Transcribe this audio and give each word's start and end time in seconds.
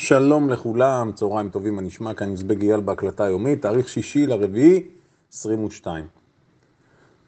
שלום 0.00 0.50
לכולם, 0.50 1.12
צהריים 1.14 1.50
טובים, 1.50 1.76
מה 1.76 1.82
נשמע 1.82 2.14
כאן 2.14 2.30
יוזבג 2.30 2.62
אייל 2.62 2.80
בהקלטה 2.80 3.24
היומית, 3.24 3.62
תאריך 3.62 3.88
שישי 3.88 4.26
לרביעי, 4.26 4.86
22. 5.32 6.06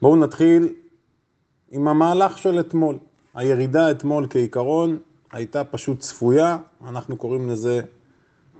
בואו 0.02 0.16
נתחיל 0.16 0.74
עם 1.70 1.88
המהלך 1.88 2.38
של 2.38 2.60
אתמול. 2.60 2.98
הירידה 3.34 3.90
אתמול 3.90 4.26
כעיקרון 4.30 4.98
הייתה 5.32 5.64
פשוט 5.64 5.98
צפויה, 5.98 6.58
אנחנו 6.88 7.16
קוראים 7.16 7.48
לזה 7.48 7.80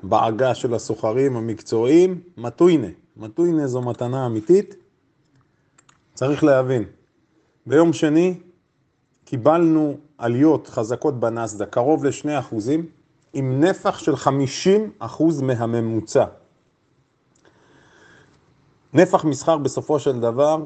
בעגה 0.03 0.55
של 0.55 0.75
הסוחרים 0.75 1.37
המקצועיים, 1.37 2.21
מטוינה. 2.37 2.89
מטוינה 3.17 3.67
זו 3.67 3.83
מתנה 3.83 4.27
אמיתית. 4.27 4.75
צריך 6.15 6.45
להבין, 6.45 6.85
ביום 7.67 7.93
שני 7.93 8.35
קיבלנו 9.25 9.97
עליות 10.19 10.69
חזקות 10.69 11.21
בנסדה, 11.21 11.67
קרוב 11.67 12.05
ל-2 12.05 12.39
אחוזים, 12.39 13.00
עם 13.33 13.61
נפח 13.65 13.99
של 13.99 14.17
50 14.17 14.91
אחוז 14.99 15.41
מהממוצע. 15.41 16.25
נפח 18.93 19.25
מסחר 19.25 19.59
בסופו 19.59 19.99
של 19.99 20.21
דבר, 20.21 20.65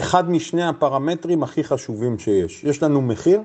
אחד 0.00 0.30
משני 0.30 0.64
הפרמטרים 0.64 1.42
הכי 1.42 1.64
חשובים 1.64 2.18
שיש. 2.18 2.64
יש 2.64 2.82
לנו 2.82 3.02
מחיר 3.02 3.42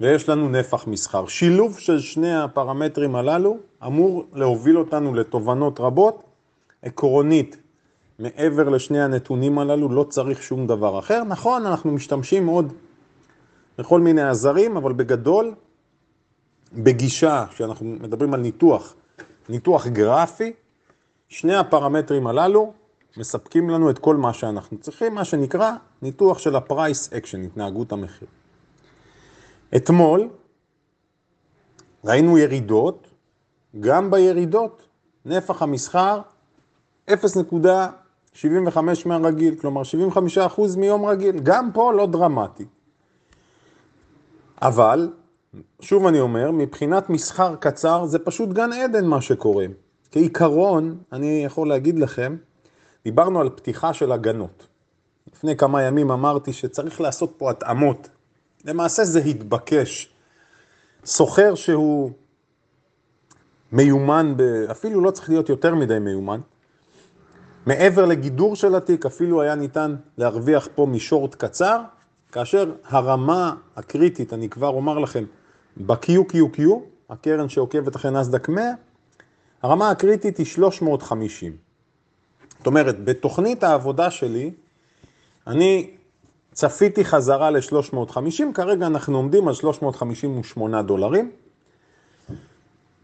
ויש 0.00 0.28
לנו 0.28 0.48
נפח 0.48 0.86
מסחר. 0.86 1.26
שילוב 1.26 1.78
של 1.78 2.00
שני 2.00 2.34
הפרמטרים 2.34 3.16
הללו 3.16 3.58
אמור 3.86 4.24
להוביל 4.32 4.78
אותנו 4.78 5.14
לתובנות 5.14 5.80
רבות. 5.80 6.22
עקרונית, 6.82 7.56
מעבר 8.18 8.68
לשני 8.68 9.02
הנתונים 9.02 9.58
הללו 9.58 9.88
לא 9.88 10.04
צריך 10.04 10.42
שום 10.42 10.66
דבר 10.66 10.98
אחר. 10.98 11.24
נכון, 11.24 11.66
אנחנו 11.66 11.92
משתמשים 11.92 12.46
עוד 12.46 12.72
בכל 13.78 14.00
מיני 14.00 14.22
עזרים, 14.22 14.76
אבל 14.76 14.92
בגדול, 14.92 15.54
בגישה, 16.72 17.44
שאנחנו 17.56 17.86
מדברים 17.86 18.34
על 18.34 18.40
ניתוח, 18.40 18.94
ניתוח 19.48 19.86
גרפי, 19.86 20.52
שני 21.28 21.56
הפרמטרים 21.56 22.26
הללו 22.26 22.72
מספקים 23.16 23.70
לנו 23.70 23.90
את 23.90 23.98
כל 23.98 24.16
מה 24.16 24.32
שאנחנו 24.32 24.78
צריכים, 24.78 25.14
מה 25.14 25.24
שנקרא 25.24 25.72
ניתוח 26.02 26.38
של 26.38 26.56
ה-price 26.56 27.12
action, 27.12 27.38
התנהגות 27.46 27.92
המחיר. 27.92 28.28
אתמול 29.76 30.28
ראינו 32.04 32.38
ירידות, 32.38 33.06
גם 33.80 34.10
בירידות 34.10 34.82
נפח 35.24 35.62
המסחר 35.62 36.20
0.75 37.10 37.14
מהרגיל, 39.06 39.54
כלומר 39.60 39.82
75% 40.36 40.76
מיום 40.76 41.06
רגיל, 41.06 41.40
גם 41.40 41.72
פה 41.72 41.92
לא 41.92 42.06
דרמטי. 42.06 42.66
אבל, 44.62 45.12
שוב 45.80 46.06
אני 46.06 46.20
אומר, 46.20 46.50
מבחינת 46.50 47.10
מסחר 47.10 47.56
קצר 47.56 48.04
זה 48.06 48.18
פשוט 48.18 48.48
גן 48.48 48.72
עדן 48.72 49.06
מה 49.06 49.20
שקורה. 49.20 49.66
כעיקרון, 50.10 50.98
אני 51.12 51.42
יכול 51.44 51.68
להגיד 51.68 51.98
לכם, 51.98 52.36
דיברנו 53.04 53.40
על 53.40 53.50
פתיחה 53.50 53.92
של 53.92 54.12
הגנות. 54.12 54.66
לפני 55.34 55.56
כמה 55.56 55.82
ימים 55.82 56.10
אמרתי 56.10 56.52
שצריך 56.52 57.00
לעשות 57.00 57.34
פה 57.38 57.50
התאמות. 57.50 58.08
למעשה 58.64 59.04
זה 59.04 59.20
התבקש. 59.20 60.12
סוחר 61.04 61.54
שהוא 61.54 62.10
מיומן, 63.72 64.34
ב... 64.36 64.42
אפילו 64.70 65.00
לא 65.00 65.10
צריך 65.10 65.28
להיות 65.28 65.48
יותר 65.48 65.74
מדי 65.74 65.98
מיומן, 65.98 66.40
מעבר 67.66 68.04
לגידור 68.04 68.56
של 68.56 68.74
התיק 68.74 69.06
אפילו 69.06 69.42
היה 69.42 69.54
ניתן 69.54 69.96
להרוויח 70.18 70.68
פה 70.74 70.86
משורט 70.86 71.34
קצר, 71.34 71.80
כאשר 72.32 72.72
הרמה 72.84 73.54
הקריטית, 73.76 74.32
אני 74.32 74.48
כבר 74.48 74.68
אומר 74.68 74.98
לכם, 74.98 75.24
ב-QQQ, 75.76 76.62
הקרן 77.10 77.48
שעוקבת 77.48 77.96
אחרי 77.96 78.10
נסדק 78.10 78.48
100, 78.48 78.64
הרמה 79.62 79.90
הקריטית 79.90 80.38
היא 80.38 80.46
350. 80.46 81.56
זאת 82.58 82.66
אומרת, 82.66 83.04
בתוכנית 83.04 83.64
העבודה 83.64 84.10
שלי, 84.10 84.50
אני 85.46 85.90
צפיתי 86.52 87.04
חזרה 87.04 87.50
ל-350, 87.50 88.42
כרגע 88.54 88.86
אנחנו 88.86 89.16
עומדים 89.16 89.48
על 89.48 89.54
358 89.54 90.82
דולרים. 90.82 91.30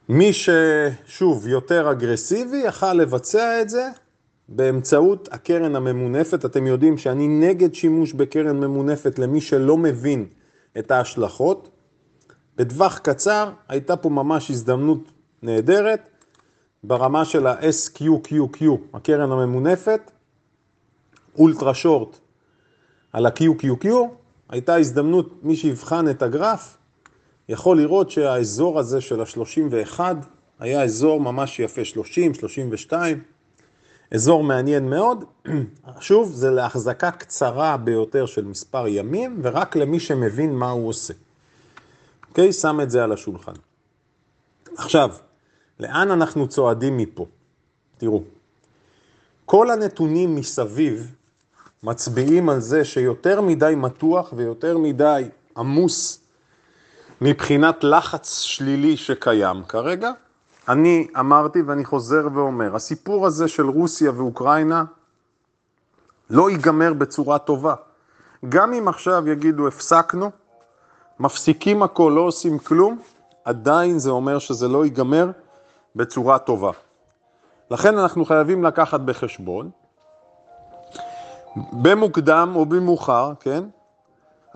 מי 0.08 0.32
ששוב 0.32 1.46
יותר 1.46 1.90
אגרסיבי 1.90 2.56
יכל 2.56 2.92
לבצע 2.92 3.62
את 3.62 3.68
זה 3.68 3.88
באמצעות 4.48 5.28
הקרן 5.32 5.76
הממונפת. 5.76 6.44
אתם 6.44 6.66
יודעים 6.66 6.98
שאני 6.98 7.28
נגד 7.28 7.74
שימוש 7.74 8.12
בקרן 8.12 8.56
ממונפת 8.56 9.18
למי 9.18 9.40
שלא 9.40 9.76
מבין 9.76 10.26
את 10.78 10.90
ההשלכות. 10.90 11.68
בטווח 12.56 12.98
קצר 12.98 13.50
הייתה 13.68 13.96
פה 13.96 14.08
ממש 14.08 14.50
הזדמנות 14.50 15.12
נהדרת 15.42 16.00
ברמה 16.84 17.24
של 17.24 17.46
ה-SQQQ, 17.46 18.64
הקרן 18.94 19.32
הממונפת, 19.32 20.10
אולטרה 21.38 21.74
שורט 21.74 22.16
על 23.12 23.26
ה-QQQ, 23.26 23.86
הייתה 24.48 24.74
הזדמנות, 24.76 25.44
מי 25.44 25.56
שיבחן 25.56 26.10
את 26.10 26.22
הגרף, 26.22 26.78
יכול 27.48 27.76
לראות 27.76 28.10
שהאזור 28.10 28.78
הזה 28.78 29.00
של 29.00 29.20
ה-31 29.20 30.00
היה 30.58 30.82
אזור 30.82 31.20
ממש 31.20 31.58
יפה, 31.58 31.84
30, 31.84 32.34
32, 32.34 33.22
אזור 34.10 34.44
מעניין 34.44 34.90
מאוד. 34.90 35.24
שוב, 36.00 36.32
זה 36.32 36.50
להחזקה 36.50 37.10
קצרה 37.10 37.76
ביותר 37.76 38.26
של 38.26 38.44
מספר 38.44 38.88
ימים, 38.88 39.40
ורק 39.42 39.76
למי 39.76 40.00
שמבין 40.00 40.54
מה 40.54 40.70
הוא 40.70 40.88
עושה. 40.88 41.14
אוקיי? 42.36 42.52
שם 42.52 42.80
את 42.80 42.90
זה 42.90 43.04
על 43.04 43.12
השולחן. 43.12 43.52
עכשיו, 44.76 45.10
לאן 45.80 46.10
אנחנו 46.10 46.48
צועדים 46.48 46.96
מפה? 46.96 47.26
תראו, 47.98 48.22
כל 49.44 49.70
הנתונים 49.70 50.36
מסביב 50.36 51.14
מצביעים 51.82 52.48
על 52.48 52.60
זה 52.60 52.84
שיותר 52.84 53.40
מדי 53.40 53.74
מתוח 53.76 54.32
ויותר 54.36 54.78
מדי 54.78 55.28
עמוס 55.56 56.20
מבחינת 57.20 57.84
לחץ 57.84 58.40
שלילי 58.40 58.96
שקיים 58.96 59.64
כרגע. 59.64 60.10
אני 60.68 61.08
אמרתי 61.18 61.62
ואני 61.62 61.84
חוזר 61.84 62.28
ואומר, 62.34 62.76
הסיפור 62.76 63.26
הזה 63.26 63.48
של 63.48 63.66
רוסיה 63.66 64.10
ואוקראינה 64.10 64.84
לא 66.30 66.50
ייגמר 66.50 66.92
בצורה 66.92 67.38
טובה. 67.38 67.74
גם 68.48 68.72
אם 68.72 68.88
עכשיו 68.88 69.28
יגידו 69.28 69.68
הפסקנו, 69.68 70.30
מפסיקים 71.20 71.82
הכל, 71.82 72.12
לא 72.16 72.20
עושים 72.20 72.58
כלום, 72.58 72.98
עדיין 73.44 73.98
זה 73.98 74.10
אומר 74.10 74.38
שזה 74.38 74.68
לא 74.68 74.84
ייגמר 74.84 75.30
בצורה 75.96 76.38
טובה. 76.38 76.70
לכן 77.70 77.98
אנחנו 77.98 78.24
חייבים 78.24 78.64
לקחת 78.64 79.00
בחשבון, 79.00 79.70
במוקדם 81.72 82.52
או 82.54 82.66
במאוחר, 82.66 83.32
כן, 83.40 83.64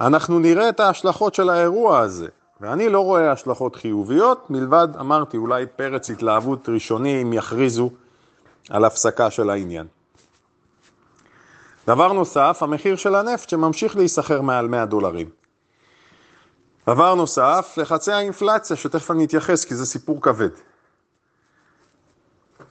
אנחנו 0.00 0.38
נראה 0.38 0.68
את 0.68 0.80
ההשלכות 0.80 1.34
של 1.34 1.50
האירוע 1.50 1.98
הזה. 1.98 2.28
ואני 2.60 2.88
לא 2.88 3.00
רואה 3.00 3.32
השלכות 3.32 3.76
חיוביות, 3.76 4.50
מלבד, 4.50 4.88
אמרתי, 5.00 5.36
אולי 5.36 5.66
פרץ 5.66 6.10
התלהבות 6.10 6.68
ראשוני 6.68 7.22
אם 7.22 7.32
יכריזו 7.32 7.90
על 8.70 8.84
הפסקה 8.84 9.30
של 9.30 9.50
העניין. 9.50 9.86
דבר 11.86 12.12
נוסף, 12.12 12.58
המחיר 12.60 12.96
של 12.96 13.14
הנפט 13.14 13.48
שממשיך 13.48 13.96
להיסחר 13.96 14.40
מעל 14.42 14.68
100 14.68 14.86
דולרים. 14.86 15.39
דבר 16.94 17.14
נוסף, 17.14 17.74
לחצי 17.76 18.12
האינפלציה, 18.12 18.76
שתכף 18.76 19.10
אני 19.10 19.24
אתייחס 19.24 19.64
כי 19.64 19.74
זה 19.74 19.86
סיפור 19.86 20.22
כבד. 20.22 20.48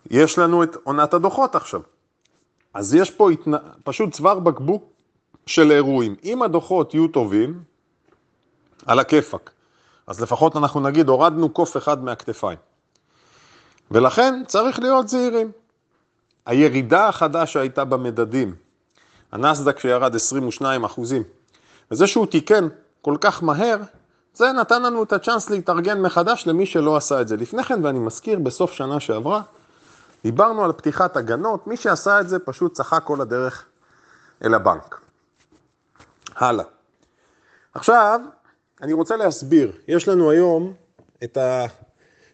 יש 0.10 0.38
לנו 0.38 0.64
את 0.64 0.76
עונת 0.84 1.14
הדוחות 1.14 1.56
עכשיו. 1.56 1.82
אז 2.74 2.94
יש 2.94 3.12
פה 3.12 3.32
התנ... 3.32 3.52
פשוט 3.84 4.12
צוואר 4.12 4.40
בקבוק 4.40 4.84
של 5.46 5.72
אירועים. 5.72 6.16
אם 6.24 6.42
הדוחות 6.42 6.94
יהיו 6.94 7.08
טובים, 7.08 7.64
על 8.86 9.00
הכיפאק. 9.00 9.52
אז 10.08 10.22
לפחות 10.22 10.56
אנחנו 10.56 10.80
נגיד, 10.80 11.10
הורדנו 11.10 11.50
קוף 11.50 11.78
אחד 11.78 12.04
מהכתפיים. 12.04 12.58
ולכן 13.92 14.44
צריך 14.48 14.80
להיות 14.80 15.08
זהירים. 15.08 15.52
הירידה 16.46 17.08
החדה 17.08 17.46
שהייתה 17.46 17.86
במדדים, 17.86 18.56
הנסדק 19.32 19.80
שירד 19.80 20.16
22 20.16 20.84
אחוזים, 20.84 21.24
וזה 21.92 22.08
שהוא 22.08 22.26
תיקן 22.26 22.68
כל 23.02 23.18
כך 23.22 23.44
מהר, 23.44 23.78
זה 24.40 24.52
נתן 24.52 24.82
לנו 24.82 25.04
את 25.04 25.14
הצ'אנס 25.14 25.50
להתארגן 25.50 26.02
מחדש 26.02 26.48
למי 26.48 26.66
שלא 26.66 26.98
עשה 26.98 27.22
את 27.22 27.28
זה 27.28 27.38
לפני 27.38 27.64
כן, 27.64 27.86
ואני 27.86 28.00
מזכיר, 28.00 28.40
בסוף 28.40 28.72
שנה 28.72 29.00
שעברה, 29.00 29.42
דיברנו 30.24 30.66
על 30.66 30.72
פתיחת 30.72 31.18
הגנות, 31.18 31.68
מי 31.68 31.78
שעשה 31.78 32.20
את 32.20 32.30
זה 32.30 32.40
פשוט 32.40 32.74
צחק 32.74 33.02
כל 33.04 33.22
הדרך 33.22 33.66
אל 34.44 34.54
הבנק. 34.54 35.02
הלאה. 36.36 36.66
עכשיו, 37.74 38.22
אני 38.82 38.94
רוצה 38.94 39.18
להסביר, 39.18 39.72
יש 39.88 40.08
לנו 40.08 40.32
היום 40.32 40.74
את 41.24 41.38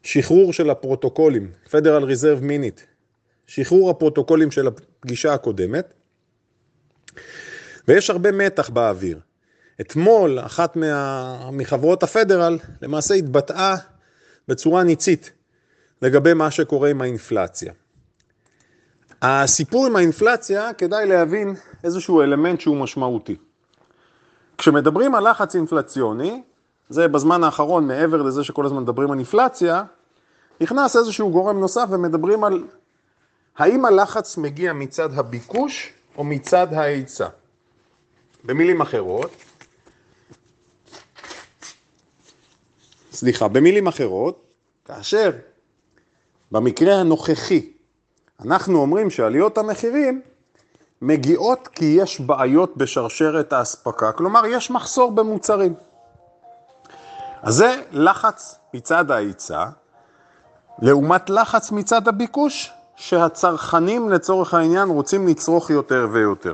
השחרור 0.04 0.54
של 0.54 0.69
הפרוטוקולים, 0.69 1.51
Federal 1.68 2.04
Reserve 2.04 2.42
Minute, 2.42 2.81
שחרור 3.48 3.90
הפרוטוקולים 3.90 4.51
של 4.51 4.68
הפגישה 4.68 5.34
הקודמת, 5.34 5.94
ויש 7.88 8.10
הרבה 8.10 8.31
מתח 8.31 8.69
באוויר. 8.69 9.19
אתמול 9.81 10.39
אחת 10.39 10.75
מה... 10.75 11.50
מחברות 11.51 12.04
הפדרל 12.04 12.57
למעשה 12.81 13.13
התבטאה 13.13 13.75
בצורה 14.48 14.83
ניצית 14.83 15.31
לגבי 16.01 16.33
מה 16.33 16.51
שקורה 16.51 16.89
עם 16.89 17.01
האינפלציה. 17.01 17.74
הסיפור 19.22 19.86
עם 19.86 19.95
האינפלציה, 19.95 20.74
כדאי 20.74 21.06
להבין 21.06 21.56
איזשהו 21.83 22.22
אלמנט 22.22 22.62
שהוא 22.62 22.77
משמעותי. 22.77 23.36
כשמדברים 24.57 25.16
על 25.16 25.30
לחץ 25.30 25.56
אינפלציוני, 25.56 26.42
זה 26.89 27.07
בזמן 27.07 27.44
האחרון, 27.44 27.88
מעבר 27.88 28.22
לזה 28.22 28.44
שכל 28.44 28.66
הזמן 28.66 28.81
מדברים 28.83 29.12
על 29.12 29.18
אינפלציה, 29.18 29.83
נכנס 30.62 30.95
איזשהו 30.95 31.31
גורם 31.31 31.60
נוסף 31.60 31.86
ומדברים 31.89 32.44
על 32.44 32.63
האם 33.57 33.86
הלחץ 33.86 34.38
מגיע 34.38 34.74
מצד 34.74 35.19
הביקוש 35.19 35.94
או 36.18 36.24
מצד 36.24 36.74
ההיצע. 36.74 37.27
במילים 38.44 38.81
אחרות, 38.81 39.31
סליחה, 43.15 43.47
במילים 43.47 43.88
אחרות, 43.88 44.44
כאשר 44.85 45.31
במקרה 46.51 46.95
הנוכחי 46.95 47.71
אנחנו 48.45 48.79
אומרים 48.79 49.09
שעליות 49.09 49.57
המחירים 49.57 50.21
מגיעות 51.01 51.67
כי 51.67 51.85
יש 51.85 52.19
בעיות 52.19 52.77
בשרשרת 52.77 53.53
האספקה, 53.53 54.12
כלומר 54.12 54.45
יש 54.45 54.71
מחסור 54.71 55.12
במוצרים. 55.12 55.73
אז 57.41 57.56
זה 57.56 57.81
לחץ 57.91 58.59
מצד 58.73 59.12
ההיצע, 59.12 59.65
לעומת 60.79 61.29
לחץ 61.29 61.71
מצד 61.71 62.07
הביקוש, 62.07 62.71
שהצרכנים 62.95 64.09
לצורך 64.09 64.53
העניין 64.53 64.89
רוצים 64.89 65.27
לצרוך 65.27 65.69
יותר 65.69 66.07
ויותר. 66.12 66.53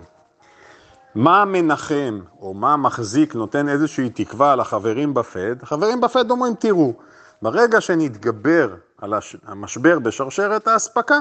מה 1.16 1.46
מנחם 1.46 2.20
או 2.42 2.54
מה 2.54 2.78
מחזיק 2.78 3.36
נותן 3.36 3.70
איזושהי 3.70 4.10
תקווה 4.10 4.56
לחברים 4.56 5.14
בפד? 5.14 5.56
החברים 5.62 6.02
בפד 6.02 6.32
אומרים, 6.32 6.54
תראו, 6.56 6.94
ברגע 7.42 7.82
שנתגבר 7.82 8.76
על 8.98 9.14
המשבר 9.46 10.00
בשרשרת 10.00 10.68
האספקה, 10.68 11.20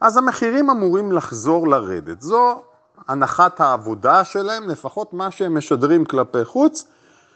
אז 0.00 0.16
המחירים 0.16 0.70
אמורים 0.70 1.12
לחזור 1.12 1.68
לרדת. 1.68 2.20
זו 2.20 2.62
הנחת 3.08 3.60
העבודה 3.60 4.24
שלהם, 4.24 4.68
לפחות 4.68 5.12
מה 5.12 5.30
שהם 5.30 5.58
משדרים 5.58 6.04
כלפי 6.04 6.44
חוץ. 6.44 6.84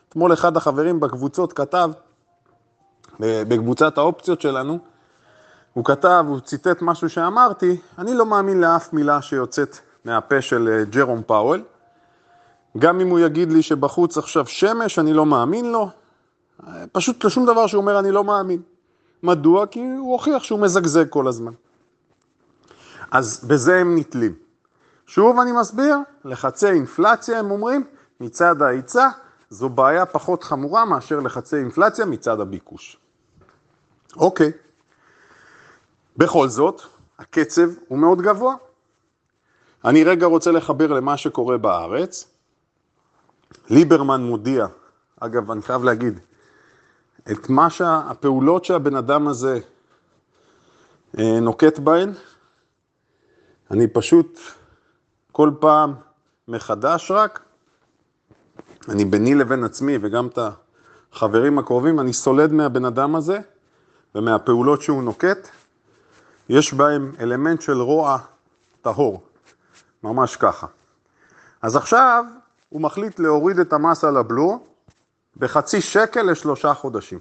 אתמול 0.08 0.32
אחד 0.32 0.56
החברים 0.56 1.00
בקבוצות 1.00 1.52
כתב, 1.52 1.90
בקבוצת 3.20 3.99
האופציות 3.99 4.40
שלנו, 4.40 4.78
הוא 5.72 5.84
כתב, 5.84 6.25
הוא 6.28 6.40
ציטט 6.40 6.82
משהו 6.82 7.11
שאמרתי, 7.11 7.81
אני 7.99 8.14
לא 8.14 8.26
מאמין 8.26 8.61
לאף 8.61 8.93
מילה 8.93 9.22
שיוצאת 9.22 9.78
מהפה 10.05 10.41
של 10.41 10.69
אה, 10.69 10.85
ג'רום 10.85 11.23
פאוול. 11.27 11.62
גם 12.79 13.01
אם 13.01 13.09
הוא 13.09 13.21
יגיד 13.21 13.53
לי 13.53 13.62
שבחוץ 13.62 14.19
עכשיו 14.19 14.47
שמש, 14.47 14.99
אני 14.99 15.12
לא 15.12 15.27
מאמין 15.27 15.73
לו. 15.73 15.91
פשוט 16.93 17.25
לשום 17.25 17.47
דבר 17.47 17.67
שהוא 17.67 17.81
אומר 17.81 17.99
אני 17.99 18.11
לא 18.11 18.25
מאמין. 18.25 18.62
מדוע? 19.23 19.67
כי 19.67 19.81
הוא 19.81 20.12
הוכיח 20.12 20.43
שהוא 20.43 20.61
מזגזג 20.61 21.09
כל 21.09 21.29
הזמן. 21.29 21.53
אז 23.11 23.45
בזה 23.45 23.77
הם 23.77 23.99
נתלים. 23.99 24.35
שוב 25.06 25.39
אני 25.39 25.53
מסביר, 25.53 25.97
לחצי 26.25 26.67
אינפלציה 26.67 27.39
הם 27.39 27.50
אומרים, 27.50 27.85
מצד 28.21 28.62
ההיצע, 28.62 29.09
זו 29.50 29.69
בעיה 29.69 30.07
פחות 30.07 30.45
חמורה 30.45 30.85
מאשר 30.85 31.21
לחצי 31.21 31.57
אינפלציה 31.57 32.05
מצד 32.05 32.41
הביקוש. 32.41 32.97
אוקיי. 34.17 34.53
בכל 36.17 36.49
זאת, 36.49 36.83
הקצב 37.19 37.69
הוא 37.89 37.99
מאוד 37.99 38.23
גבוה. 38.23 38.55
אני 39.85 40.05
רגע 40.05 40.27
רוצה 40.27 40.51
לחבר 40.51 40.87
למה 40.87 41.17
שקורה 41.17 41.59
בארץ. 41.59 42.35
ליברמן 43.71 44.23
מודיע, 44.23 44.67
אגב, 45.21 45.51
אני 45.51 45.63
חייב 45.63 45.85
להגיד, 45.85 46.19
את 47.33 47.49
מה 47.49 47.71
שהפעולות 47.71 48.65
שהבן 48.65 48.97
אדם 48.97 49.29
הזה 49.29 49.61
אה, 51.19 51.41
נוקט 51.41 51.79
בהן, 51.79 52.13
אני 53.71 53.87
פשוט 53.87 54.41
כל 55.33 55.51
פעם 55.61 55.95
מחדש 56.49 57.11
רק, 57.11 57.41
אני 58.89 59.05
ביני 59.05 59.35
לבין 59.35 59.65
עצמי 59.65 59.99
וגם 60.03 60.27
את 60.27 60.39
החברים 61.13 61.59
הקרובים, 61.59 62.01
אני 62.01 62.13
סולד 62.13 62.53
מהבן 62.53 62.85
אדם 62.85 63.17
הזה 63.17 63.39
ומהפעולות 64.15 64.83
שהוא 64.83 65.03
נוקט, 65.03 65.49
יש 66.49 66.75
בהם 66.75 67.13
אלמנט 67.21 67.61
של 67.63 67.81
רוע 67.81 68.19
טהור, 68.83 69.23
ממש 70.05 70.37
ככה. 70.37 70.67
אז 71.62 71.77
עכשיו 71.77 72.25
הוא 72.69 72.81
מחליט 72.81 73.19
להוריד 73.19 73.59
את 73.59 73.73
המס 73.73 74.05
על 74.05 74.17
הבלו 74.17 74.65
בחצי 75.37 75.81
שקל 75.81 76.23
לשלושה 76.23 76.75
חודשים. 76.75 77.19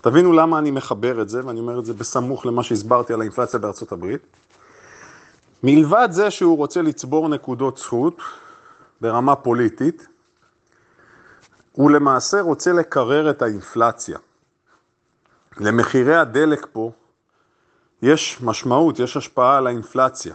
תבינו 0.00 0.32
למה 0.32 0.58
אני 0.58 0.70
מחבר 0.70 1.22
את 1.22 1.28
זה, 1.28 1.46
ואני 1.46 1.60
אומר 1.60 1.78
את 1.78 1.84
זה 1.84 1.94
בסמוך 1.94 2.46
למה 2.46 2.62
שהסברתי 2.62 3.12
על 3.12 3.20
האינפלציה 3.20 3.58
בארצות 3.58 3.92
הברית. 3.92 4.22
מלבד 5.62 6.08
זה 6.10 6.30
שהוא 6.30 6.56
רוצה 6.56 6.82
לצבור 6.82 7.28
נקודות 7.28 7.78
זכות 7.78 8.18
ברמה 9.00 9.36
פוליטית, 9.36 10.06
הוא 11.72 11.90
למעשה 11.90 12.40
רוצה 12.40 12.72
לקרר 12.72 13.30
את 13.30 13.42
האינפלציה. 13.42 14.18
למחירי 15.60 16.16
הדלק 16.16 16.66
פה 16.72 16.92
יש 18.02 18.42
משמעות, 18.42 18.98
יש 18.98 19.16
השפעה 19.16 19.56
על 19.56 19.66
האינפלציה. 19.66 20.34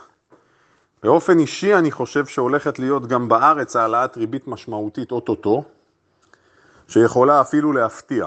באופן 1.06 1.40
אישי 1.40 1.76
אני 1.76 1.92
חושב 1.92 2.26
שהולכת 2.26 2.80
להיות 2.80 3.08
גם 3.08 3.30
בארץ 3.30 3.76
העלאת 3.76 4.18
ריבית 4.18 4.48
משמעותית 4.48 5.12
אוטוטו, 5.12 5.64
שיכולה 6.88 7.42
אפילו 7.42 7.74
להפתיע. 7.74 8.26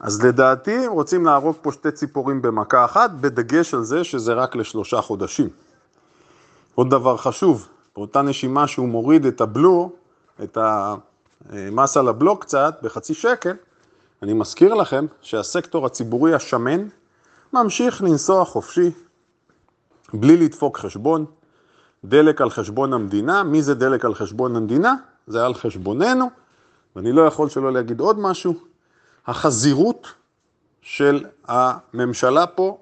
אז 0.00 0.24
לדעתי 0.24 0.86
רוצים 0.86 1.26
להרוג 1.26 1.56
פה 1.62 1.72
שתי 1.72 1.90
ציפורים 1.90 2.42
במכה 2.42 2.84
אחת, 2.84 3.10
בדגש 3.10 3.74
על 3.74 3.82
זה 3.82 4.04
שזה 4.04 4.32
רק 4.32 4.56
לשלושה 4.56 5.00
חודשים. 5.00 5.48
עוד 6.74 6.90
דבר 6.90 7.16
חשוב, 7.16 7.68
באותה 7.96 8.22
נשימה 8.22 8.66
שהוא 8.66 8.88
מוריד 8.88 9.26
את 9.26 9.40
הבלו, 9.40 9.92
את 10.42 10.58
המס 10.60 11.96
על 11.96 12.08
הבלו 12.08 12.36
קצת, 12.36 12.78
בחצי 12.82 13.14
שקל, 13.14 13.56
אני 14.22 14.32
מזכיר 14.32 14.74
לכם 14.74 15.06
שהסקטור 15.22 15.86
הציבורי 15.86 16.34
השמן 16.34 16.88
ממשיך 17.52 18.02
לנסוע 18.02 18.44
חופשי, 18.44 18.90
בלי 20.14 20.36
לדפוק 20.36 20.78
חשבון, 20.78 21.24
דלק 22.08 22.40
על 22.40 22.50
חשבון 22.50 22.92
המדינה, 22.92 23.42
מי 23.42 23.62
זה 23.62 23.74
דלק 23.74 24.04
על 24.04 24.14
חשבון 24.14 24.56
המדינה? 24.56 24.94
זה 25.26 25.46
על 25.46 25.54
חשבוננו, 25.54 26.30
ואני 26.96 27.12
לא 27.12 27.22
יכול 27.22 27.48
שלא 27.48 27.72
להגיד 27.72 28.00
עוד 28.00 28.18
משהו, 28.18 28.54
החזירות 29.26 30.06
של 30.82 31.24
הממשלה 31.48 32.46
פה 32.46 32.78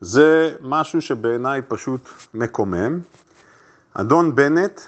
זה 0.00 0.56
משהו 0.60 1.02
שבעיניי 1.02 1.62
פשוט 1.68 2.08
מקומם. 2.34 3.00
אדון 3.94 4.34
בנט 4.34 4.80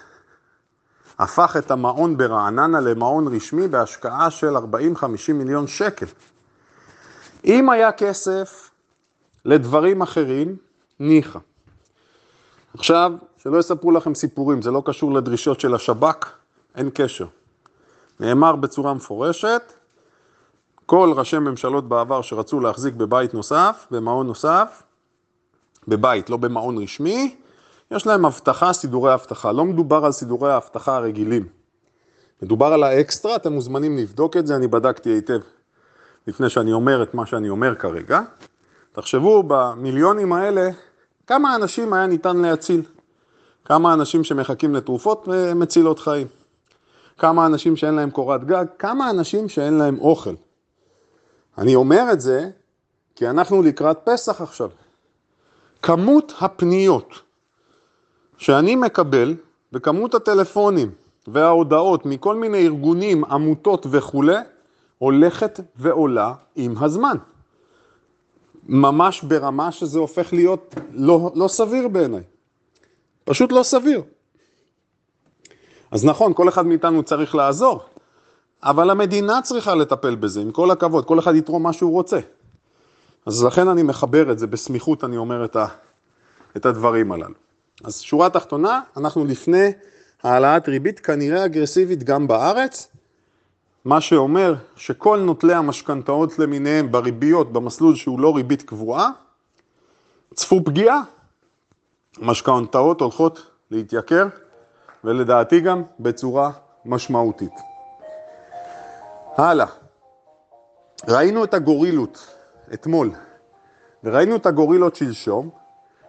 הפך 1.19 1.57
את 1.59 1.71
המעון 1.71 2.17
ברעננה 2.17 2.81
למעון 2.81 3.37
רשמי 3.37 3.69
בהשקעה 3.69 4.31
של 4.31 4.57
40-50 4.57 4.61
מיליון 5.35 5.67
שקל. 5.67 6.07
אם 7.45 7.71
היה 7.71 7.93
כסף 7.93 8.71
לדברים 9.45 10.03
אחרים, 10.03 10.57
ניחא. 11.01 11.39
עכשיו, 12.75 13.13
שלא 13.45 13.59
יספרו 13.59 13.91
לכם 13.91 14.15
סיפורים, 14.15 14.63
זה 14.63 14.71
לא 14.71 14.83
קשור 14.85 15.15
לדרישות 15.15 15.61
של 15.61 15.75
השב"כ, 15.75 16.33
אין 16.77 16.91
קשר. 16.95 17.27
נאמר 18.21 18.57
בצורה 18.57 18.95
מפורשת, 18.95 19.73
כל 20.87 21.13
ראשי 21.17 21.39
ממשלות 21.39 21.89
בעבר 21.89 22.23
שרצו 22.23 22.61
להחזיק 22.61 22.95
בבית 22.95 23.35
נוסף, 23.35 23.87
במעון 23.91 24.27
נוסף, 24.27 24.83
בבית, 25.89 26.31
לא 26.31 26.37
במעון 26.37 26.79
רשמי, 26.79 27.37
יש 27.91 28.07
להם 28.07 28.25
הבטחה, 28.25 28.73
סידורי 28.73 29.15
אבטחה. 29.15 29.53
לא 29.53 29.65
מדובר 29.65 30.05
על 30.05 30.13
סידורי 30.13 30.53
האבטחה 30.53 30.97
הרגילים. 30.97 31.49
מדובר 32.43 32.67
על 32.67 32.83
האקסטרה, 32.83 33.37
אתם 33.37 33.53
מוזמנים 33.53 33.99
לבדוק 33.99 34.37
את 34.37 34.47
זה, 34.47 34.57
אני 34.57 34.67
בדקתי 34.69 35.11
היטב 35.11 35.41
לפני 36.27 36.51
שאני 36.51 36.73
אומר 36.73 37.03
את 37.03 37.15
מה 37.15 37.27
שאני 37.27 37.49
אומר 37.49 37.75
כרגע. 37.75 38.21
תחשבו 38.93 39.43
במיליונים 39.47 40.33
האלה, 40.33 40.71
כמה 41.27 41.57
אנשים 41.57 41.93
היה 41.93 42.07
ניתן 42.07 42.37
להציל? 42.37 42.83
כמה 43.65 43.95
אנשים 43.95 44.25
שמחכים 44.25 44.75
לתרופות 44.75 45.29
אה, 45.33 45.55
מצילות 45.55 45.99
חיים? 45.99 46.27
כמה 47.19 47.47
אנשים 47.47 47.77
שאין 47.77 47.95
להם 47.95 48.11
קורת 48.11 48.45
גג? 48.45 48.65
כמה 48.79 49.11
אנשים 49.11 49.49
שאין 49.49 49.75
להם 49.75 49.99
אוכל? 49.99 50.35
אני 51.59 51.75
אומר 51.75 52.05
את 52.13 52.21
זה 52.21 52.51
כי 53.15 53.29
אנחנו 53.29 53.63
לקראת 53.63 53.99
פסח 54.05 54.41
עכשיו. 54.41 54.71
כמות 55.83 56.33
הפניות 56.41 57.21
שאני 58.39 58.77
מקבל 58.77 59.35
וכמות 59.73 60.15
הטלפונים 60.15 60.91
וההודעות 61.29 62.07
מכל 62.07 62.37
מיני 62.37 62.67
ארגונים, 62.67 63.25
עמותות 63.25 63.87
וכולי, 63.91 64.37
הולכת 64.99 65.61
ועולה 65.77 66.33
עם 66.57 66.75
הזמן. 66.81 67.17
ממש 68.69 69.23
ברמה 69.23 69.73
שזה 69.73 69.99
הופך 69.99 70.33
להיות 70.33 70.75
לא, 70.93 71.33
לא 71.35 71.49
סביר 71.49 71.89
בעיניי. 71.89 72.23
פשוט 73.25 73.53
לא 73.53 73.63
סביר. 73.63 74.03
אז 75.91 76.05
נכון, 76.05 76.35
כל 76.35 76.49
אחד 76.49 76.67
מאיתנו 76.67 77.03
צריך 77.03 77.35
לעזור, 77.35 77.83
אבל 78.63 78.91
המדינה 78.91 79.43
צריכה 79.43 79.75
לטפל 79.75 80.15
בזה, 80.15 80.41
עם 80.41 80.51
כל 80.51 80.71
הכבוד, 80.71 81.05
כל 81.05 81.19
אחד 81.19 81.35
יתרום 81.35 81.63
מה 81.63 81.73
שהוא 81.73 81.93
רוצה. 81.93 82.19
אז 83.27 83.45
לכן 83.45 83.69
אני 83.69 83.83
מחבר 83.83 84.33
את 84.33 84.39
זה, 84.39 84.47
בסמיכות 84.47 85.05
אני 85.05 85.17
אומר 85.17 85.45
את, 85.45 85.57
ה, 85.57 85.67
את 86.57 86.67
הדברים 86.67 87.13
הללו. 87.13 87.35
אז 87.85 88.01
שורה 88.01 88.31
תחתונה, 88.31 88.81
אנחנו 88.97 89.25
לפני 89.25 89.73
העלאת 90.23 90.69
ריבית 90.69 91.01
כנראה 91.01 91.45
אגרסיבית 91.45 92.03
גם 92.03 92.27
בארץ, 92.27 92.89
מה 93.85 94.01
שאומר 94.01 94.55
שכל 94.77 95.19
נוטלי 95.19 95.55
המשכנתאות 95.55 96.39
למיניהם 96.39 96.93
בריביות 96.93 97.53
במסלול 97.53 97.95
שהוא 97.95 98.21
לא 98.21 98.37
ריבית 98.37 98.63
קבועה, 98.63 99.11
צפו 100.35 100.65
פגיעה, 100.65 101.03
משכנתאות 102.19 103.01
הולכות 103.01 103.47
להתייקר, 103.71 104.27
ולדעתי 105.05 105.61
גם 105.61 105.83
בצורה 106.01 106.51
משמעותית. 106.85 107.53
הלאה, 109.37 109.67
ראינו 111.09 111.45
את 111.45 111.55
הגורילות 111.55 112.37
אתמול, 112.75 113.11
וראינו 114.05 114.37
את 114.37 114.47
הגורילות 114.47 114.97
שלשום, 114.97 115.51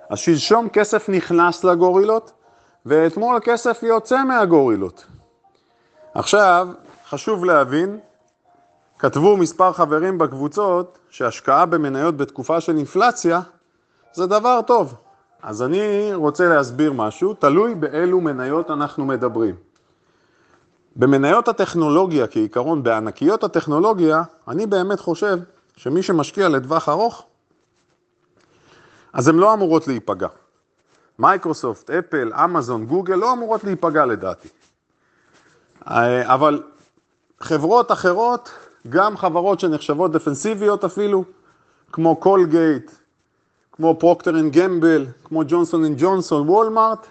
אז 0.10 0.20
שלשום 0.20 0.70
כסף 0.70 1.10
נכנס 1.10 1.64
לגורילות, 1.64 2.32
ואתמול 2.86 3.40
כסף 3.44 3.84
יוצא 3.84 4.24
מהגורילות. 4.24 5.06
עכשיו, 6.14 6.68
חשוב 7.10 7.46
להבין, 7.46 8.00
כתבו 9.00 9.38
מספר 9.38 9.74
חברים 9.74 10.18
בקבוצות 10.18 10.98
שהשקעה 11.10 11.66
במניות 11.66 12.18
בתקופה 12.18 12.62
של 12.62 12.78
אינפלציה 12.78 13.42
זה 14.14 14.26
דבר 14.26 14.62
טוב. 14.62 14.94
אז 15.46 15.62
אני 15.62 16.14
רוצה 16.14 16.50
להסביר 16.50 16.94
משהו, 16.94 17.34
תלוי 17.34 17.76
באילו 17.76 18.22
מניות 18.22 18.72
אנחנו 18.72 19.06
מדברים. 19.06 19.56
במניות 20.96 21.48
הטכנולוגיה 21.48 22.28
כעיקרון, 22.28 22.84
בענקיות 22.84 23.44
הטכנולוגיה, 23.44 24.24
אני 24.48 24.66
באמת 24.66 25.00
חושב 25.00 25.40
שמי 25.78 26.04
שמשקיע 26.04 26.50
לטווח 26.50 26.90
ארוך, 26.90 27.26
אז 29.14 29.28
הן 29.28 29.36
לא 29.36 29.54
אמורות 29.54 29.88
להיפגע. 29.88 30.28
מייקרוסופט, 31.20 31.90
אפל, 31.90 32.34
אמזון, 32.34 32.86
גוגל 32.86 33.16
לא 33.16 33.34
אמורות 33.34 33.64
להיפגע 33.64 34.06
לדעתי. 34.06 34.48
אה, 35.88 36.34
אבל 36.34 36.64
חברות 37.40 37.92
אחרות, 37.92 38.50
גם 38.90 39.18
חברות 39.18 39.60
שנחשבות 39.60 40.12
דפנסיביות 40.12 40.84
אפילו, 40.84 41.24
כמו 41.92 42.16
קולגייט, 42.16 42.92
כמו 43.76 43.96
פרוקטר 44.00 44.40
אנד 44.40 44.54
גמבל, 44.54 45.06
כמו 45.24 45.42
ג'ונסון 45.48 45.86
אנד 45.86 45.96
ג'ונסון, 46.00 46.50
וולמארט, 46.50 47.08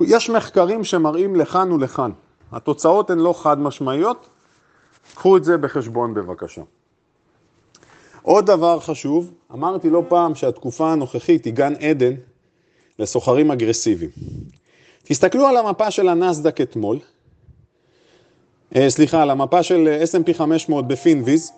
יש 0.00 0.30
מחקרים 0.30 0.84
שמראים 0.84 1.36
לכאן 1.36 1.72
ולכאן. 1.72 2.10
התוצאות 2.52 3.10
הן 3.10 3.18
לא 3.18 3.32
חד 3.32 3.58
משמעיות, 3.58 4.28
קחו 5.14 5.36
את 5.36 5.44
זה 5.44 5.56
בחשבון 5.56 6.14
בבקשה. 6.14 6.62
עוד 8.22 8.46
דבר 8.46 8.80
חשוב, 8.80 9.32
אמרתי 9.52 9.90
לא 9.90 10.02
פעם 10.08 10.34
שהתקופה 10.34 10.92
הנוכחית 10.92 11.44
היא 11.44 11.52
גן 11.52 11.74
עדן 11.74 12.12
לסוחרים 12.98 13.50
אגרסיביים. 13.50 14.10
תסתכלו 15.02 15.46
על 15.46 15.56
המפה 15.56 15.90
של 15.90 16.08
הנסדק 16.08 16.60
אתמול, 16.60 16.98
אה, 18.76 18.90
סליחה, 18.90 19.22
על 19.22 19.30
המפה 19.30 19.62
של 19.62 19.98
S&P 20.02 20.34
500 20.34 20.88
בפינוויז, 20.88 21.52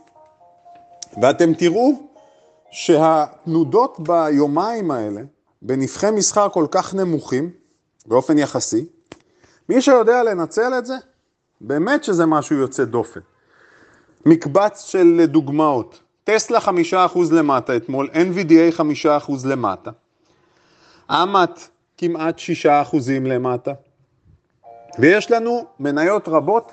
ואתם 1.23 1.54
תראו 1.54 2.08
שהתנודות 2.71 3.97
ביומיים 4.01 4.91
האלה, 4.91 5.21
בנבחי 5.63 6.11
מסחר 6.11 6.49
כל 6.49 6.67
כך 6.71 6.95
נמוכים, 6.95 7.51
באופן 8.07 8.39
יחסי, 8.39 8.87
מי 9.69 9.83
שיודע 9.83 10.23
לנצל 10.23 10.79
את 10.79 10.87
זה, 10.87 10.95
באמת 11.61 12.05
שזה 12.05 12.27
משהו 12.27 12.57
יוצא 12.57 12.85
דופן. 12.85 13.21
מקבץ 14.27 14.85
של 14.85 15.25
דוגמאות, 15.27 16.01
טסלה 16.25 16.61
חמישה 16.61 17.05
אחוז 17.05 17.33
למטה 17.33 17.77
אתמול, 17.77 18.11
NVDA 18.13 18.73
חמישה 18.73 19.17
אחוז 19.17 19.47
למטה, 19.47 19.91
אמת 21.11 21.69
כמעט 21.97 22.39
שישה 22.39 22.83
אחוזים 22.83 23.27
למטה, 23.27 23.73
ויש 24.99 25.31
לנו 25.31 25.67
מניות 25.81 26.29
רבות 26.29 26.73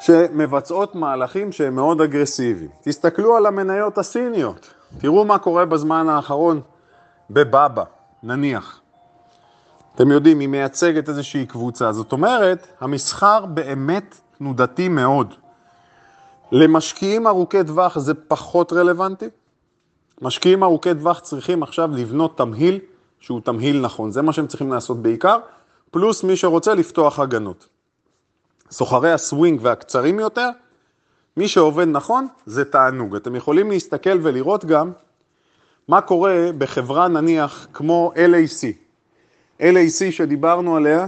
שמבצעות 0.00 0.94
מהלכים 0.94 1.52
שהם 1.52 1.74
מאוד 1.74 2.00
אגרסיביים. 2.00 2.70
תסתכלו 2.82 3.36
על 3.36 3.46
המניות 3.46 3.98
הסיניות, 3.98 4.70
תראו 4.98 5.24
מה 5.24 5.38
קורה 5.38 5.64
בזמן 5.64 6.08
האחרון 6.08 6.60
בבאבא, 7.30 7.84
נניח. 8.22 8.80
אתם 9.94 10.10
יודעים, 10.10 10.40
היא 10.40 10.48
מייצגת 10.48 11.08
איזושהי 11.08 11.46
קבוצה. 11.46 11.92
זאת 11.92 12.12
אומרת, 12.12 12.66
המסחר 12.80 13.46
באמת 13.46 14.20
תנודתי 14.38 14.88
מאוד. 14.88 15.34
למשקיעים 16.52 17.26
ארוכי 17.26 17.64
טווח 17.64 17.98
זה 17.98 18.14
פחות 18.14 18.72
רלוונטי. 18.72 19.26
משקיעים 20.22 20.62
ארוכי 20.62 20.94
טווח 20.94 21.20
צריכים 21.20 21.62
עכשיו 21.62 21.90
לבנות 21.92 22.38
תמהיל 22.38 22.78
שהוא 23.20 23.40
תמהיל 23.40 23.80
נכון. 23.80 24.10
זה 24.10 24.22
מה 24.22 24.32
שהם 24.32 24.46
צריכים 24.46 24.72
לעשות 24.72 25.02
בעיקר, 25.02 25.38
פלוס 25.90 26.24
מי 26.24 26.36
שרוצה 26.36 26.74
לפתוח 26.74 27.18
הגנות. 27.18 27.66
סוחרי 28.70 29.12
הסווינג 29.12 29.60
והקצרים 29.62 30.20
יותר, 30.20 30.50
מי 31.36 31.48
שעובד 31.48 31.86
נכון 31.88 32.26
זה 32.46 32.64
תענוג. 32.64 33.16
אתם 33.16 33.34
יכולים 33.34 33.70
להסתכל 33.70 34.18
ולראות 34.22 34.64
גם 34.64 34.92
מה 35.88 36.00
קורה 36.00 36.50
בחברה 36.58 37.08
נניח 37.08 37.66
כמו 37.72 38.12
LAC. 38.14 38.72
LAC 39.60 40.10
שדיברנו 40.10 40.76
עליה 40.76 41.06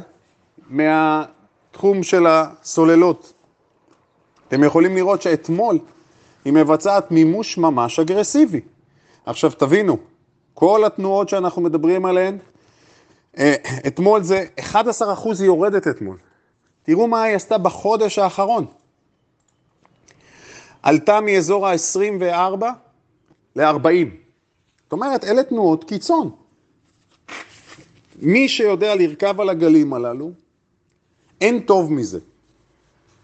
מהתחום 0.71 2.03
של 2.03 2.27
הסוללות. 2.27 3.33
אתם 4.49 4.65
יכולים 4.65 4.95
לראות 4.95 5.23
שאתמול 5.23 5.79
היא 6.45 6.53
מבצעת 6.53 7.11
מימוש 7.11 7.59
ממש 7.59 7.99
אגרסיבי. 7.99 8.61
עכשיו 9.27 9.51
תבינו, 9.51 9.99
כל 10.55 10.85
התנועות 10.85 11.29
שאנחנו 11.29 11.63
מדברים 11.63 12.07
עליהן, 12.07 12.39
אה, 13.39 13.55
אתמול 13.87 14.23
זה 14.23 14.45
11 14.61 15.13
אחוז 15.13 15.41
היא 15.41 15.47
יורדת 15.47 15.89
אתמול. 15.89 16.17
תראו 16.83 17.09
מה 17.09 17.23
היא 17.23 17.37
עשתה 17.37 17.59
בחודש 17.59 18.19
האחרון. 18.19 18.67
עלתה 20.87 21.21
מאזור 21.21 21.67
ה-24 21.67 22.65
ל-40. 23.57 24.09
זאת 24.83 24.93
אומרת, 24.93 25.25
אלה 25.25 25.43
תנועות 25.43 25.85
קיצון. 25.85 26.31
מי 28.23 28.49
שיודע 28.49 28.95
לרכב 28.95 29.41
על 29.41 29.49
הגלים 29.49 29.95
הללו, 29.95 30.31
אין 31.41 31.61
טוב 31.61 31.93
מזה. 31.93 32.21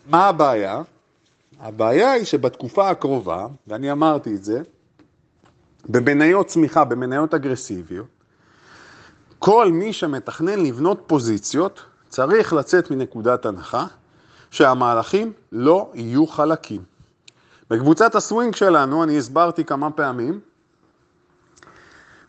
מה 0.07 0.27
הבעיה? 0.27 0.83
הבעיה 1.61 2.13
היא 2.13 2.25
שבתקופה 2.25 2.91
הקרובה, 2.91 3.47
ואני 3.67 3.93
אמרתי 3.93 4.35
את 4.35 4.45
זה, 4.45 4.63
במניות 5.89 6.47
צמיחה, 6.47 6.85
במניות 6.85 7.35
אגרסיביות, 7.35 8.07
כל 9.39 9.73
מי 9.73 9.93
שמתכנן 9.93 10.61
לבנות 10.61 11.03
פוזיציות 11.07 11.85
צריך 12.09 12.53
לצאת 12.53 12.91
מנקודת 12.91 13.47
הנחה 13.47 13.87
שהמהלכים 14.51 15.33
לא 15.53 15.91
יהיו 15.95 16.27
חלקים. 16.27 16.92
בקבוצת 17.73 18.15
הסווינג 18.15 18.55
שלנו, 18.55 19.05
אני 19.05 19.19
הסברתי 19.19 19.65
כמה 19.65 19.91
פעמים, 19.91 20.41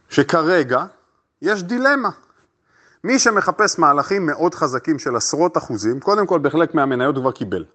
שכרגע 0.09 0.85
יש 1.41 1.63
דילמה. 1.63 2.09
מי 3.03 3.19
שמחפש 3.19 3.79
מהלכים 3.79 4.25
מאוד 4.25 4.55
חזקים 4.55 4.99
של 4.99 5.15
עשרות 5.15 5.57
אחוזים, 5.57 5.99
קודם 5.99 6.27
כל 6.27 6.39
בחלק 6.39 6.75
מהמניות 6.75 7.15
כבר 7.15 7.31
קיבל. 7.31 7.65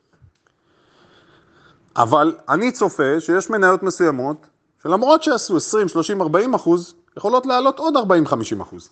אבל 1.96 2.36
אני 2.48 2.72
צופה 2.72 3.20
שיש 3.20 3.50
מניות 3.50 3.82
מסוימות, 3.82 4.46
שלמרות 4.82 5.22
שעשו 5.22 5.56
20, 5.56 5.88
30, 5.88 6.20
40 6.20 6.54
אחוז, 6.54 6.94
יכולות 7.16 7.46
לעלות 7.46 7.78
עוד 7.78 7.96
40-50 7.96 8.62
אחוז. 8.62 8.90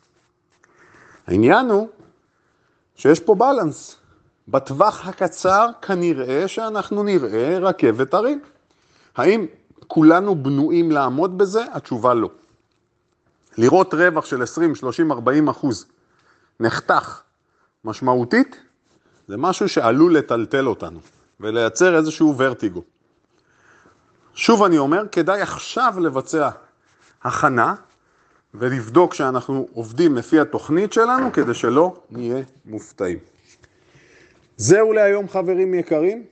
העניין 1.26 1.71
הוא 1.71 1.88
שיש 2.95 3.21
פה 3.21 3.35
בלנס. 3.35 3.97
בטווח 4.49 5.09
הקצר 5.09 5.68
כנראה 5.83 6.49
שאנחנו 6.49 7.02
נראה 7.02 7.59
רכבת 7.59 8.14
הרים. 8.14 8.40
האם 9.17 9.47
כולנו 9.87 10.35
בנויים 10.43 10.91
לעמוד 10.91 11.39
בזה? 11.39 11.65
התשובה 11.73 12.15
לא. 12.15 12.31
לראות 13.59 13.95
רווח 13.95 14.25
של 14.25 14.43
20, 14.43 14.75
30, 14.75 15.13
40 15.13 15.49
אחוז 15.49 15.87
נחתך 16.61 17.21
משמעותית, 17.85 18.57
זה 19.29 19.37
משהו 19.37 19.69
שעלול 19.69 20.17
לטלטל 20.17 20.69
אותנו 20.69 21.01
ולייצר 21.41 21.97
איזשהו 21.97 22.35
ורטיגו. 22.39 22.83
שוב 24.35 24.63
אני 24.63 24.79
אומר, 24.79 25.03
כדאי 25.13 25.41
עכשיו 25.41 25.95
לבצע 26.01 26.51
הכנה 27.23 27.75
ולבדוק 28.55 29.15
שאנחנו 29.15 29.69
עובדים 29.73 30.17
לפי 30.17 30.41
התוכנית 30.41 30.93
שלנו 30.93 31.33
כדי 31.33 31.55
שלא 31.55 31.97
נהיה 32.11 32.43
מופתעים. 32.65 33.19
זהו 34.57 34.93
להיום 34.93 35.29
חברים 35.29 35.75
יקרים, 35.75 36.25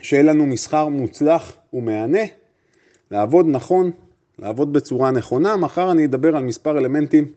שיהיה 0.00 0.22
לנו 0.22 0.46
מסחר 0.46 0.88
מוצלח 0.88 1.56
ומהנה, 1.72 2.22
לעבוד 3.10 3.46
נכון, 3.48 3.90
לעבוד 4.38 4.72
בצורה 4.72 5.10
נכונה. 5.10 5.56
מחר 5.56 5.90
אני 5.90 6.04
אדבר 6.04 6.36
על 6.36 6.44
מספר 6.44 6.78
אלמנטים 6.78 7.32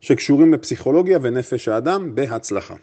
שקשורים 0.00 0.54
לפסיכולוגיה 0.54 1.18
ונפש 1.22 1.68
האדם 1.68 2.14
בהצלחה. 2.14 2.74